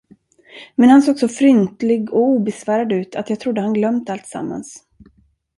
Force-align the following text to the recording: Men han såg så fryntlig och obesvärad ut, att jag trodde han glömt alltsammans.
Men 0.75 0.89
han 0.89 1.01
såg 1.01 1.19
så 1.19 1.27
fryntlig 1.27 2.13
och 2.13 2.21
obesvärad 2.23 2.91
ut, 2.91 3.15
att 3.15 3.29
jag 3.29 3.39
trodde 3.39 3.61
han 3.61 3.73
glömt 3.73 4.09
alltsammans. 4.09 4.83